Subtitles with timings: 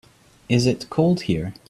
[0.49, 1.53] Is it cold here?